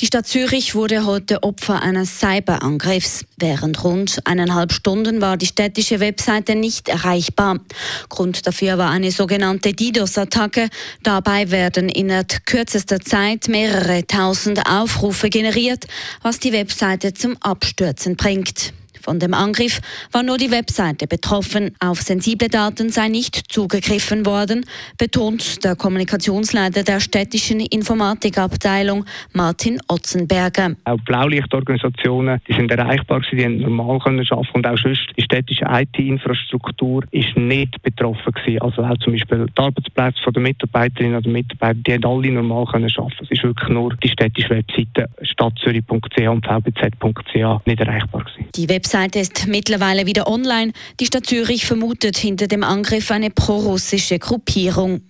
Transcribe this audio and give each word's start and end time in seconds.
Die 0.00 0.06
Stadt 0.06 0.26
Zürich 0.26 0.74
wurde 0.74 1.06
heute 1.06 1.42
Opfer 1.42 1.82
eines 1.82 2.18
Cyberangriffs. 2.18 3.24
Während 3.38 3.84
rund 3.84 4.18
eineinhalb 4.24 4.72
Stunden 4.72 5.20
war 5.20 5.36
die 5.36 5.46
städtische 5.46 6.00
Webseite 6.00 6.54
nicht 6.54 6.88
erreichbar. 6.88 7.60
Grund 8.08 8.46
dafür 8.46 8.78
war 8.78 8.90
eine 8.90 9.10
sogenannte 9.12 9.72
DDoS-Attacke. 9.72 10.68
Dabei 11.02 11.50
werden 11.50 11.88
innerhalb 11.88 12.44
kürzester 12.46 13.00
Zeit 13.00 13.48
mehrere 13.48 14.06
tausend 14.06 14.66
Aufrufe 14.68 15.30
generiert, 15.30 15.86
was 16.22 16.40
die 16.40 16.52
Webseite 16.52 17.14
zum 17.14 17.36
Abstürzen 17.40 18.16
bringt. 18.16 18.72
Von 19.02 19.18
dem 19.18 19.34
Angriff 19.34 19.80
war 20.12 20.22
nur 20.22 20.38
die 20.38 20.52
Webseite 20.52 21.08
betroffen. 21.08 21.74
Auf 21.80 22.00
sensible 22.00 22.48
Daten 22.48 22.90
sei 22.90 23.08
nicht 23.08 23.52
zugegriffen 23.52 24.24
worden, 24.24 24.64
betont 24.96 25.64
der 25.64 25.74
Kommunikationsleiter 25.74 26.84
der 26.84 27.00
städtischen 27.00 27.58
Informatikabteilung 27.60 29.04
Martin 29.32 29.80
Otzenberger. 29.88 30.76
Auch 30.84 31.00
Blaulichtorganisationen 31.04 32.40
die 32.48 32.54
sind 32.54 32.70
erreichbar, 32.70 33.20
die 33.32 33.44
haben 33.44 33.58
normal 33.58 33.98
können 33.98 34.24
arbeiten 34.30 34.50
und 34.54 34.66
auch 34.66 34.78
sonst 34.78 35.02
die 35.16 35.22
städtische 35.22 35.64
IT-Infrastruktur 35.68 37.02
ist 37.10 37.36
nicht 37.36 37.82
betroffen 37.82 38.32
gewesen. 38.32 38.62
Also 38.62 38.82
auch 38.82 38.96
zum 38.98 39.14
Beispiel 39.14 39.46
die 39.46 39.60
Arbeitsplätze 39.60 40.32
der 40.32 40.42
Mitarbeiterinnen 40.42 41.16
oder 41.16 41.28
Mitarbeiter, 41.28 41.80
die 41.86 41.94
haben 41.94 42.04
alle 42.04 42.30
normal 42.30 42.66
können 42.66 42.90
arbeiten. 42.96 43.16
Es 43.20 43.30
ist 43.30 43.42
wirklich 43.42 43.68
nur 43.68 43.94
die 43.96 44.08
städtische 44.08 44.50
Webseite 44.50 45.08
stadtzürich.ch 45.22 46.28
und 46.28 46.46
vbz.ch 46.46 47.66
nicht 47.66 47.80
erreichbar 47.80 48.24
gewesen. 48.24 48.48
Die 48.54 48.68
Webseite 48.68 48.91
ist 49.16 49.46
mittlerweile 49.46 50.06
wieder 50.06 50.26
online. 50.28 50.72
Die 51.00 51.06
Stadt 51.06 51.26
Zürich 51.26 51.64
vermutet 51.64 52.18
hinter 52.18 52.46
dem 52.46 52.62
Angriff 52.62 53.10
eine 53.10 53.30
prorussische 53.30 54.18
Gruppierung. 54.18 55.00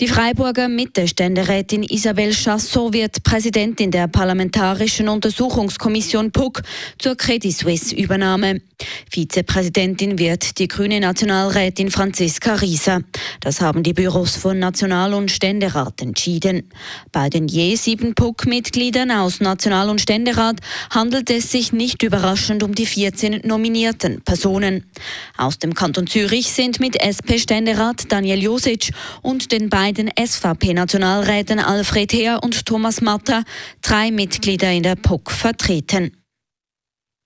Die 0.00 0.08
Freiburger 0.08 0.68
Mitte-Ständerätin 0.68 1.84
Isabel 1.84 2.32
Chassot 2.32 2.92
wird 2.92 3.22
Präsidentin 3.22 3.92
der 3.92 4.08
Parlamentarischen 4.08 5.08
Untersuchungskommission 5.08 6.32
PUC 6.32 6.62
zur 6.98 7.16
Credit 7.16 7.56
Suisse-Übernahme. 7.56 8.60
Vizepräsidentin 9.08 10.18
wird 10.18 10.58
die 10.58 10.66
grüne 10.66 10.98
Nationalrätin 10.98 11.92
Franziska 11.92 12.56
Rieser. 12.56 13.02
Das 13.38 13.60
haben 13.60 13.84
die 13.84 13.92
Büros 13.92 14.34
von 14.34 14.58
National- 14.58 15.14
und 15.14 15.30
Ständerat 15.30 16.02
entschieden. 16.02 16.70
Bei 17.12 17.30
den 17.30 17.46
je 17.46 17.76
sieben 17.76 18.16
PUC-Mitgliedern 18.16 19.12
aus 19.12 19.38
National- 19.38 19.90
und 19.90 20.00
Ständerat 20.00 20.56
handelt 20.90 21.30
es 21.30 21.52
sich 21.52 21.72
nicht 21.72 22.02
überraschend 22.02 22.64
um 22.64 22.74
die 22.74 22.86
14 22.86 23.42
nominierten 23.44 24.22
Personen. 24.22 24.90
Aus 25.36 25.60
dem 25.60 25.72
Kanton 25.72 26.08
Zürich 26.08 26.50
sind 26.50 26.80
mit 26.80 26.96
SP-Ständerat 26.96 28.10
Daniel 28.10 28.42
Josic 28.42 28.90
und 29.22 29.52
den 29.52 29.70
beiden 29.70 29.83
beiden 29.84 30.08
SVP-Nationalräten 30.18 31.58
Alfred 31.58 32.10
Heer 32.14 32.40
und 32.42 32.64
Thomas 32.64 33.02
Matter 33.02 33.44
drei 33.82 34.10
Mitglieder 34.10 34.72
in 34.72 34.82
der 34.82 34.96
PUC 34.96 35.30
vertreten. 35.30 36.23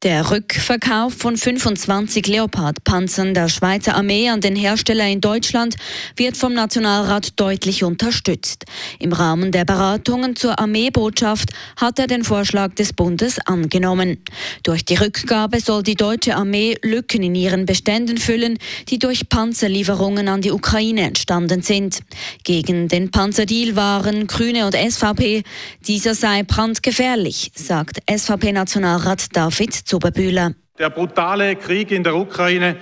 Der 0.05 0.31
Rückverkauf 0.31 1.13
von 1.13 1.37
25 1.37 2.29
Leopard-Panzern 2.29 3.35
der 3.35 3.49
Schweizer 3.49 3.97
Armee 3.97 4.29
an 4.29 4.41
den 4.41 4.55
Hersteller 4.55 5.09
in 5.09 5.21
Deutschland 5.21 5.75
wird 6.15 6.37
vom 6.37 6.55
Nationalrat 6.55 7.33
deutlich 7.41 7.83
unterstützt. 7.83 8.65
Im 9.01 9.13
Rahmen 9.13 9.51
der 9.51 9.65
Beratungen 9.65 10.37
zur 10.37 10.61
Armeebotschaft 10.61 11.51
hat 11.75 11.99
er 11.99 12.07
den 12.07 12.23
Vorschlag 12.23 12.77
des 12.77 12.93
Bundes 12.93 13.41
angenommen. 13.45 14.23
Durch 14.63 14.85
die 14.85 14.95
Rückgabe 14.95 15.59
soll 15.59 15.83
die 15.83 15.97
deutsche 15.97 16.37
Armee 16.37 16.77
Lücken 16.81 17.25
in 17.25 17.35
ihren 17.35 17.67
Beständen 17.67 18.19
füllen, 18.19 18.59
die 18.91 19.01
durch 19.01 19.29
Panzerlieferungen 19.29 20.29
an 20.29 20.43
die 20.43 20.53
Ukraine 20.53 21.09
entstanden 21.09 21.63
sind. 21.63 22.03
Gegen 22.45 22.87
den 22.87 23.11
Panzerdeal 23.11 23.75
waren 23.75 24.29
Grüne 24.29 24.65
und 24.65 24.77
SVP. 24.77 25.43
Dieser 25.89 26.15
sei 26.15 26.45
brandgefährlich, 26.45 27.51
sagt 27.57 27.99
SVP-Nationalrat 28.09 29.35
David 29.35 29.88
Zuberbühler. 29.89 30.53
Der 30.79 30.91
brutale 30.91 31.57
Krieg 31.57 31.91
in 31.91 32.05
der 32.05 32.15
Ukraine 32.15 32.77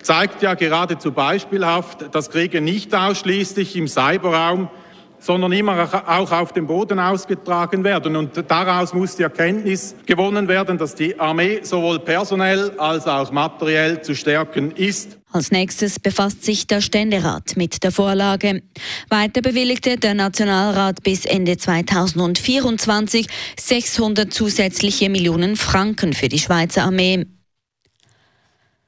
zeigt 0.00 0.42
ja 0.42 0.54
geradezu 0.54 1.10
beispielhaft, 1.10 2.14
dass 2.14 2.30
Kriege 2.30 2.60
nicht 2.60 2.94
ausschließlich 2.94 3.76
im 3.76 3.88
Cyberraum, 3.88 4.70
sondern 5.22 5.52
immer 5.52 5.88
auch 6.06 6.32
auf 6.32 6.52
dem 6.52 6.66
Boden 6.66 6.98
ausgetragen 6.98 7.84
werden. 7.84 8.16
Und 8.16 8.44
daraus 8.48 8.92
muss 8.92 9.16
die 9.16 9.22
Erkenntnis 9.22 9.94
gewonnen 10.04 10.48
werden, 10.48 10.76
dass 10.76 10.94
die 10.94 11.18
Armee 11.18 11.60
sowohl 11.62 12.00
personell 12.00 12.72
als 12.78 13.06
auch 13.06 13.30
materiell 13.30 14.02
zu 14.02 14.14
stärken 14.14 14.72
ist. 14.72 15.18
Als 15.30 15.50
nächstes 15.50 15.98
befasst 15.98 16.44
sich 16.44 16.66
der 16.66 16.82
Ständerat 16.82 17.56
mit 17.56 17.82
der 17.84 17.92
Vorlage. 17.92 18.62
Weiter 19.08 19.40
bewilligte 19.40 19.96
der 19.96 20.14
Nationalrat 20.14 21.02
bis 21.02 21.24
Ende 21.24 21.56
2024 21.56 23.28
600 23.58 24.32
zusätzliche 24.32 25.08
Millionen 25.08 25.56
Franken 25.56 26.12
für 26.12 26.28
die 26.28 26.40
Schweizer 26.40 26.82
Armee. 26.82 27.26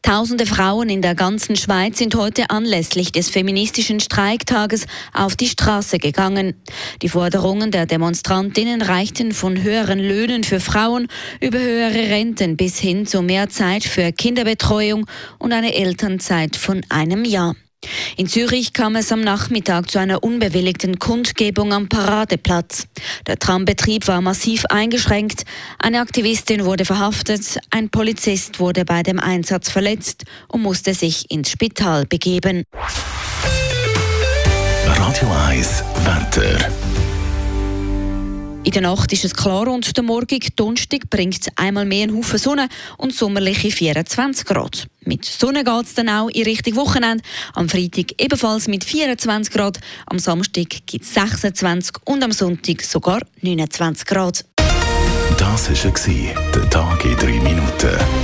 Tausende 0.04 0.44
Frauen 0.44 0.91
in 0.91 1.00
der 1.00 1.15
ganzen 1.15 1.56
Schweiz 1.56 1.97
sind 1.97 2.15
heute 2.15 2.50
anlässlich 2.50 3.10
des 3.10 3.31
feministischen 3.31 4.00
Streiktages 4.00 4.84
auf 5.15 5.34
die 5.34 5.48
Straße 5.48 5.97
gegangen. 5.97 6.53
Die 7.00 7.09
Forderungen 7.09 7.70
der 7.70 7.87
Demonstrantinnen 7.87 8.82
reichten 8.82 9.32
von 9.32 9.62
höheren 9.62 9.98
Löhnen 9.98 10.44
für 10.44 10.60
Frauen 10.60 11.09
über 11.41 11.59
höhere 11.59 12.10
Renten 12.10 12.59
bis 12.59 12.78
hin 12.78 13.06
zu 13.06 13.22
mehr 13.22 13.48
Zeit 13.48 13.84
für 13.84 14.12
Kinderbetreuung 14.12 15.06
und 15.38 15.54
eine 15.54 15.75
Elternzeit 15.75 16.56
von 16.56 16.82
einem 16.91 17.25
Jahr. 17.25 17.56
In 18.17 18.27
Zürich 18.27 18.72
kam 18.72 18.97
es 18.97 19.12
am 19.12 19.21
Nachmittag 19.21 19.91
zu 19.91 19.99
einer 19.99 20.22
unbewilligten 20.22 20.99
Kundgebung 20.99 21.72
am 21.72 21.89
Paradeplatz. 21.89 22.87
Der 23.27 23.39
Trambetrieb 23.39 24.09
war 24.09 24.21
massiv 24.21 24.65
eingeschränkt, 24.67 25.45
eine 25.78 26.00
Aktivistin 26.00 26.65
wurde 26.65 26.84
verhaftet, 26.84 27.59
ein 27.71 27.91
Polizist 27.91 28.61
wurde 28.61 28.84
bei 28.84 29.03
dem 29.03 29.21
Einsatz 29.21 29.71
verletzt 29.71 30.25
und 30.49 30.62
musste 30.62 30.95
sich 30.95 31.31
ins 31.31 31.50
Spital 31.50 32.06
begeben. 32.06 32.65
Radio 34.87 35.28
1 35.49 35.84
Wetter. 36.05 37.03
In 38.65 38.71
der 38.71 38.81
Nacht 38.81 39.13
ist 39.13 39.27
es 39.27 39.35
klar 39.35 39.69
und 39.69 39.95
der 39.95 40.03
Morgen, 40.03 40.41
Donnerstag, 40.57 41.11
bringt 41.11 41.49
einmal 41.57 41.85
mehr 41.85 42.05
einen 42.05 42.17
Haufen 42.17 42.39
Sonne 42.39 42.69
und 42.97 43.15
sommerliche 43.15 43.71
24 43.71 44.47
Grad. 44.47 44.87
Mit 45.05 45.27
Sonne 45.27 45.65
geht 45.65 45.85
es 45.85 45.93
dann 45.93 46.09
auch 46.09 46.31
in 46.31 46.45
Richtung 46.45 46.77
Wochenende. 46.77 47.23
Am 47.53 47.69
Freitag 47.69 48.13
ebenfalls 48.17 48.67
mit 48.67 48.83
24 48.83 49.53
Grad, 49.53 49.81
am 50.07 50.19
Samstag 50.19 50.71
gibt 50.87 51.05
es 51.05 51.13
26 51.13 51.97
und 52.07 52.25
am 52.25 52.33
Sonntag 52.33 52.81
sogar 52.81 53.21
29 53.43 54.07
Grad. 54.07 54.47
Das 55.37 55.69
war 55.69 56.53
der 56.55 56.71
Tag 56.71 57.05
in 57.05 57.17
3 57.17 57.27
Minuten. 57.41 58.24